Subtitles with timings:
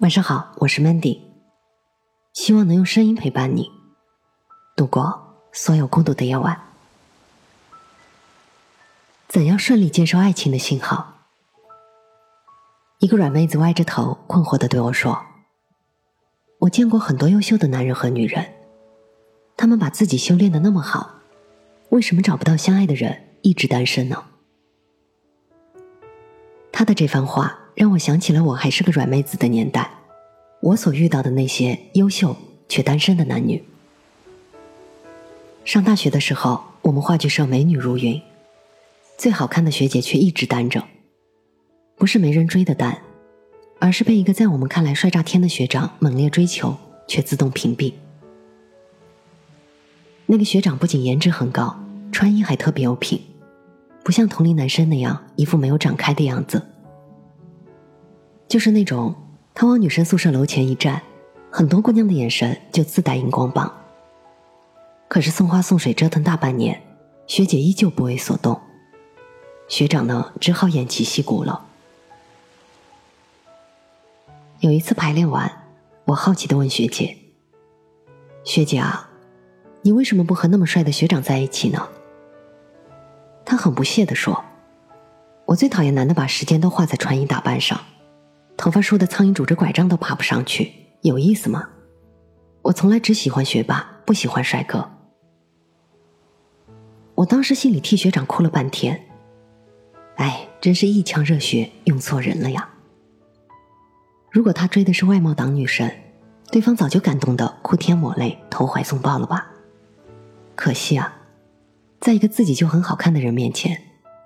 [0.00, 1.20] 晚上好，我是 Mandy，
[2.32, 3.70] 希望能用声音陪伴你
[4.74, 6.58] 度过所有孤独的夜晚。
[9.28, 11.26] 怎样顺利接受爱情的信号？
[13.00, 15.22] 一个软妹子歪着头，困惑的对我说
[16.60, 18.54] ：“我见过很多优秀的男人和女人，
[19.54, 21.16] 他们把自己修炼的那么好，
[21.90, 24.24] 为什么找不到相爱的人，一直单身呢？”
[26.72, 27.59] 他的这番话。
[27.74, 29.90] 让我想起了我还是个软妹子的年代，
[30.60, 32.36] 我所遇到的那些优秀
[32.68, 33.64] 却单身的男女。
[35.64, 38.20] 上大学的时候，我们话剧社美女如云，
[39.16, 40.84] 最好看的学姐却一直单着，
[41.96, 43.02] 不是没人追的单，
[43.78, 46.76] 而是被一个在我们看来帅炸天的学长猛烈追求，
[47.06, 47.92] 却自动屏蔽。
[50.26, 51.78] 那个学长不仅颜值很高，
[52.10, 53.20] 穿衣还特别有品，
[54.02, 56.62] 不像同龄男生那样一副没有长开的样子。
[58.50, 59.14] 就是那种，
[59.54, 61.00] 他往女生宿舍楼前一站，
[61.52, 63.72] 很多姑娘的眼神就自带荧光棒。
[65.06, 66.82] 可是送花送水折腾大半年，
[67.28, 68.60] 学姐依旧不为所动，
[69.68, 71.64] 学长呢只好偃旗息鼓了。
[74.58, 75.68] 有一次排练完，
[76.06, 77.16] 我好奇的问学姐
[78.42, 79.10] ：“学姐啊，
[79.82, 81.88] 你为什么不和那么帅的学长在一起呢？”
[83.46, 84.44] 她很不屑的说
[85.46, 87.80] ：“我最讨厌男的把时间都花在穿衣打扮上。”
[88.60, 91.66] 头发梳的苍蝇拄着拐杖都爬不上去，有意思吗？
[92.60, 94.86] 我从来只喜欢学霸，不喜欢帅哥。
[97.14, 99.00] 我当时心里替学长哭了半天，
[100.16, 102.68] 哎，真是一腔热血用错人了呀！
[104.30, 105.90] 如果他追的是外貌党女神，
[106.52, 109.50] 对方早就感动的哭天抹泪、投怀送抱了吧？
[110.54, 111.16] 可惜啊，
[111.98, 113.80] 在一个自己就很好看的人面前，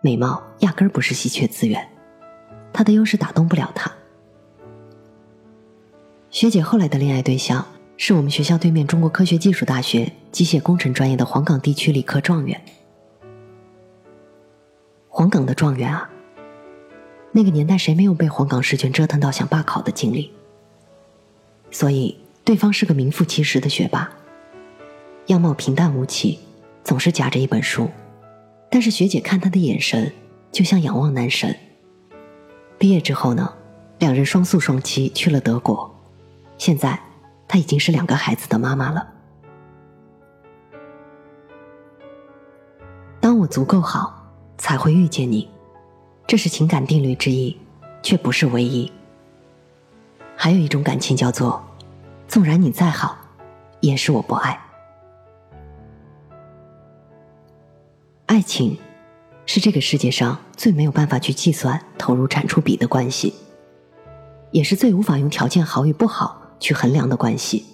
[0.00, 1.84] 美貌压根儿不是稀缺资源，
[2.72, 3.90] 他的优势打动不了他。
[6.40, 7.66] 学姐后来的恋爱对象
[7.98, 12.58] 是我们学校对面中国科学技术大学机械工程专业的黄冈地区理科状元。
[15.06, 16.08] 黄冈的状元啊，
[17.32, 20.30] 那个年代谁没有被黄冈试卷折腾到想罢考的经历？
[21.70, 24.10] 所以对方是个名副其实的学霸，
[25.26, 26.38] 样貌平淡无奇，
[26.82, 27.90] 总是夹着一本书，
[28.70, 30.10] 但是学姐看他的眼神
[30.50, 31.54] 就像仰望男神。
[32.78, 33.52] 毕业之后呢，
[33.98, 35.99] 两人双宿双栖去了德国。
[36.60, 37.00] 现在，
[37.48, 39.08] 她已经是两个孩子的妈妈了。
[43.18, 45.48] 当我足够好，才会遇见你，
[46.26, 47.58] 这是情感定律之一，
[48.02, 48.92] 却不是唯一。
[50.36, 51.64] 还有一种感情叫做，
[52.28, 53.16] 纵然你再好，
[53.80, 54.60] 也是我不爱。
[58.26, 58.76] 爱情，
[59.46, 63.32] 是这个世界上最没有办法去计算投入产出比的关系，
[64.50, 66.36] 也是最无法用条件好与不好。
[66.60, 67.64] 去衡量的关系，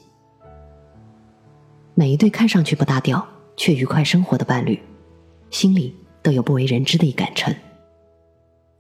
[1.95, 3.27] 每一对看上去不搭调
[3.57, 4.81] 却愉快生活的伴侣，
[5.51, 7.55] 心里都有不为人知的一杆秤。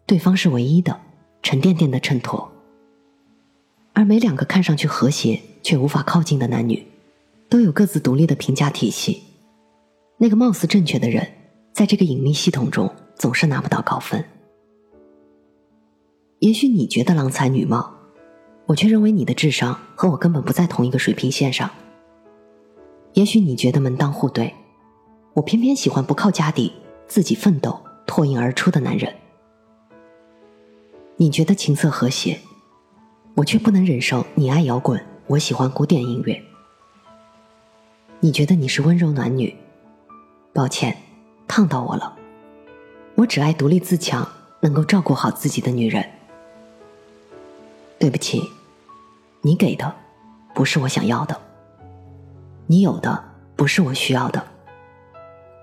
[0.06, 1.00] 对方是唯一的、
[1.42, 2.52] 沉甸甸的衬托，
[3.92, 6.86] 而每两个看上去和谐却无法靠近的男女，
[7.48, 9.24] 都有各自独立的评价体系。
[10.18, 11.26] 那个貌似正确的人，
[11.72, 14.24] 在这个隐秘系统中总是拿不到高分。
[16.38, 17.95] 也许你觉得郎才女貌。
[18.66, 21.70] 我却认为你的智商和我根本不在同一个水平线上。
[23.14, 24.54] 也许你觉得门当户对，
[25.34, 26.72] 我偏偏喜欢不靠家底、
[27.06, 29.14] 自己奋斗、脱颖而出的男人。
[31.16, 32.40] 你觉得琴瑟和谐，
[33.36, 36.42] 我却不能忍受你爱摇滚，我喜欢古典音乐。
[38.20, 39.56] 你觉得你是温柔暖女，
[40.52, 40.96] 抱歉，
[41.46, 42.16] 烫到我了。
[43.14, 44.28] 我只爱独立自强、
[44.60, 46.04] 能够照顾好自己的女人。
[47.98, 48.42] 对不起。
[49.42, 49.94] 你给的
[50.54, 51.40] 不是我想要的，
[52.66, 53.24] 你有的
[53.54, 54.44] 不是我需要的，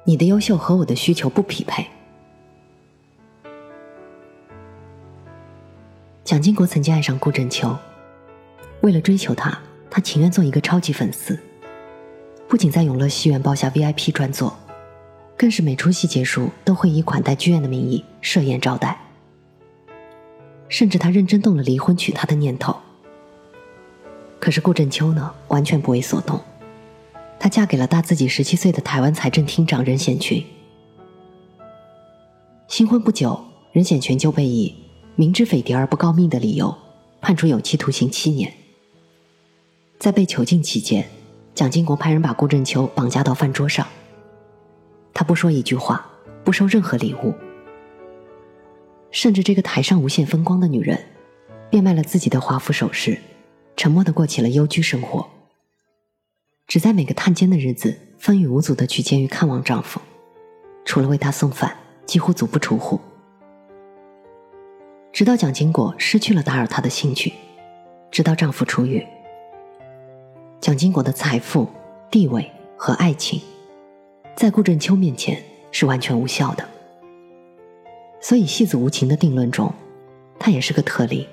[0.06, 1.86] 你的优秀和我的需求不匹配。
[6.24, 7.76] 蒋经国曾经爱上顾振秋，
[8.82, 9.60] 为了追求她，
[9.90, 11.38] 他情愿做一个超级粉丝，
[12.48, 14.58] 不仅在永乐戏院包下 VIP 专座，
[15.38, 18.98] 更是每出戏结束都会以款待剧院的名义设宴招待，
[20.70, 22.76] 甚至他认真动了离婚娶她的念头。
[24.44, 26.38] 可是顾振秋呢，完全不为所动。
[27.40, 30.46] 她嫁给了大自己十七岁的台湾财政厅长任显群。
[32.68, 33.42] 新婚不久，
[33.72, 34.76] 任显群就被以
[35.16, 36.76] 明知匪谍而不告密的理由
[37.22, 38.52] 判处有期徒刑七年。
[39.98, 41.08] 在被囚禁期间，
[41.56, 43.88] 蒋经国派人把顾振秋绑架到饭桌上。
[45.14, 46.06] 他不说一句话，
[46.44, 47.34] 不收任何礼物，
[49.10, 51.02] 甚至这个台上无限风光的女人，
[51.70, 53.18] 变卖了自己的华服首饰。
[53.76, 55.28] 沉默的过起了幽居生活，
[56.68, 60.00] 只在每个探监的日子风雨无阻的去监狱看望丈夫，
[60.86, 61.76] 除了为他送饭，
[62.06, 63.00] 几乎足不出户。
[65.12, 67.34] 直到蒋经国失去了打扰她的兴趣，
[68.10, 69.06] 直到丈夫出狱，
[70.60, 71.68] 蒋经国的财富、
[72.10, 73.42] 地位和爱情，
[74.36, 76.68] 在顾振秋面前是完全无效的。
[78.22, 79.74] 所以戏子无情的定论中，
[80.40, 81.28] 他也是个特例。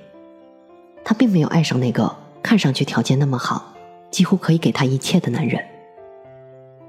[1.03, 3.75] 他并没有爱上那个看上去条件那么好、
[4.11, 5.65] 几乎可以给他一切的男人，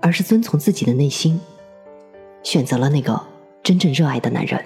[0.02, 1.40] 而是遵从自己的内心，
[2.44, 3.22] 选择了那个
[3.64, 4.64] 真正热爱的男人。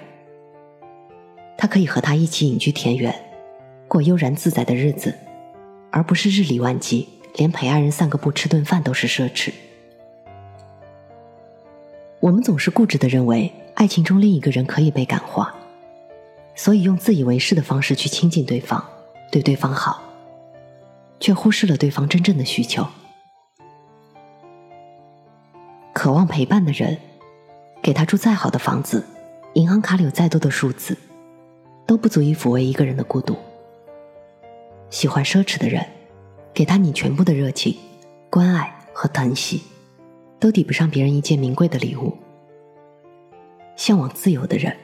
[1.58, 3.14] 他可以和他一起隐居田园，
[3.88, 5.14] 过悠然自在的日子，
[5.90, 9.52] 而不是日理万机，连陪爱人散个步、吃顿饭都是奢侈。
[12.20, 13.52] 我们总是固执的认为。
[13.76, 15.54] 爱情中另一个人可以被感化，
[16.54, 18.82] 所以用自以为是的方式去亲近对方，
[19.30, 20.02] 对对方好，
[21.18, 22.86] 却忽视了对方真正的需求。
[25.92, 26.98] 渴望陪伴的人，
[27.82, 29.04] 给他住再好的房子，
[29.54, 30.96] 银行卡里有再多的数字，
[31.86, 33.36] 都不足以抚慰一个人的孤独。
[34.90, 35.84] 喜欢奢侈的人，
[36.52, 37.76] 给他你全部的热情、
[38.30, 39.62] 关爱和疼惜，
[40.38, 42.16] 都抵不上别人一件名贵的礼物。
[43.74, 44.76] 向往自由的人，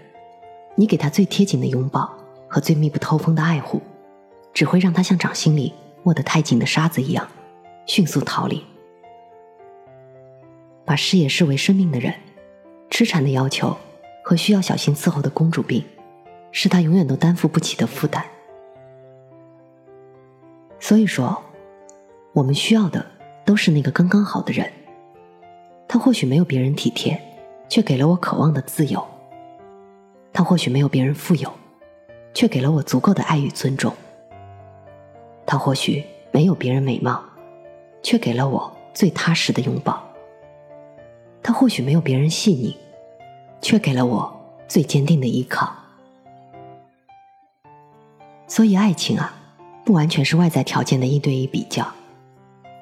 [0.74, 2.10] 你给他最贴紧的拥抱
[2.48, 3.80] 和最密不透风的爱护，
[4.52, 5.72] 只会让他像掌心里
[6.04, 7.28] 握得太紧的沙子一样，
[7.86, 8.64] 迅速逃离。
[10.84, 12.14] 把事业视为生命的人，
[12.90, 13.76] 痴缠的要求
[14.24, 15.84] 和需要小心伺候的公主病，
[16.50, 18.24] 是他永远都担负不起的负担。
[20.80, 21.42] 所以说，
[22.32, 23.04] 我们需要的
[23.44, 24.72] 都是那个刚刚好的人。
[25.86, 27.20] 他或许没有别人体贴。
[27.72, 29.02] 却给了我渴望的自由。
[30.30, 31.50] 他或许没有别人富有，
[32.34, 33.94] 却给了我足够的爱与尊重。
[35.46, 37.22] 他或许没有别人美貌，
[38.02, 40.02] 却给了我最踏实的拥抱。
[41.42, 42.76] 他或许没有别人细腻，
[43.60, 44.32] 却给了我
[44.68, 45.74] 最坚定的依靠。
[48.46, 49.34] 所以，爱情啊，
[49.84, 51.86] 不完全是外在条件的一对一比较，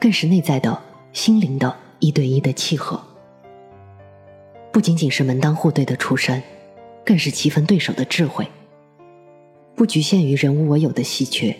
[0.01, 0.79] 更是内在的
[1.13, 3.01] 心灵的一对一的契合。
[4.73, 6.43] 不仅仅是门当户对的出身，
[7.05, 8.47] 更是棋逢对手的智慧。
[9.75, 11.57] 不局限于人无我有的稀缺，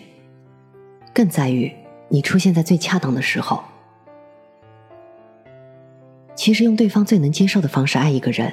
[1.21, 1.71] 更在于
[2.09, 3.63] 你出现在最恰当的时候。
[6.33, 8.51] 其实，用对方最能接受的方式爱一个人，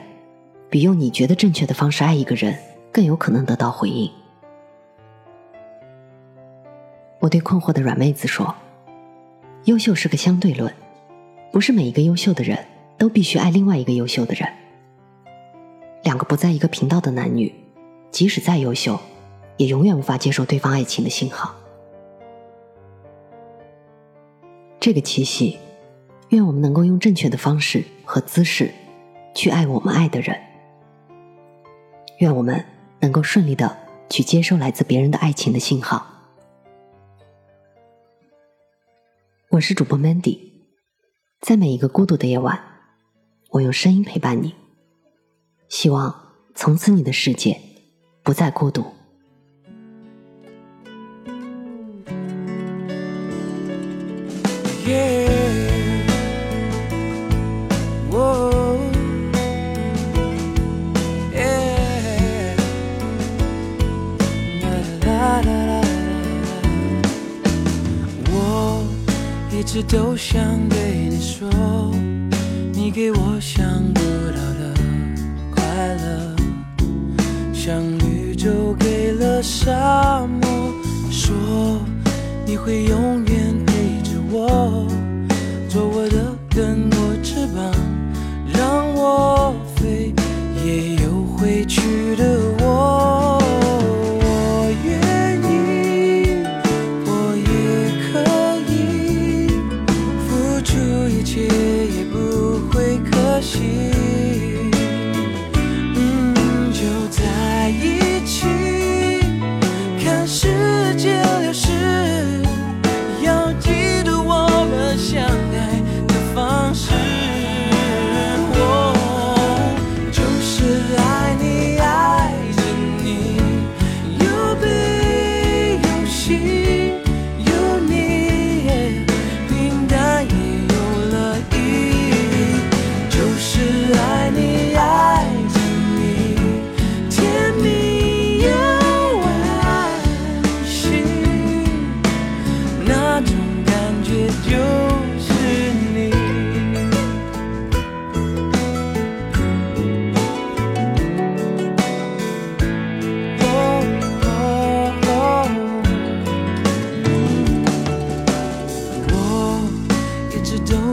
[0.69, 2.55] 比用你觉得正确的方式爱一个人
[2.93, 4.11] 更有可能得到回应。
[7.21, 8.55] 我对困惑的软妹子说
[9.65, 10.71] ：“优秀是个相对论，
[11.51, 12.59] 不是每一个优秀的人。”
[12.99, 14.53] 都必须爱另外一个优秀的人。
[16.03, 17.55] 两个不在一个频道的男女，
[18.11, 18.99] 即使再优秀，
[19.57, 21.55] 也永远无法接受对方爱情的信号。
[24.81, 25.59] 这个七夕，
[26.29, 28.73] 愿我们能够用正确的方式和姿势，
[29.35, 30.41] 去爱我们爱的人。
[32.19, 32.65] 愿我们
[33.01, 33.77] 能够顺利的
[34.09, 36.07] 去接收来自别人的爱情的信号。
[39.51, 40.39] 我是主播 Mandy，
[41.41, 42.63] 在每一个孤独的夜晚。
[43.51, 44.55] 我用声音陪伴你，
[45.69, 47.59] 希望从此你的世界
[48.23, 48.98] 不再孤独。
[69.69, 71.47] 一直都想对你说。
[72.73, 74.75] 你给我想不到的
[75.55, 75.63] 快
[75.95, 76.35] 乐，
[77.53, 80.73] 像绿洲给了沙漠，
[81.11, 81.37] 说
[82.47, 84.89] 你会永远陪着我，
[85.69, 87.71] 做我的根，我翅膀，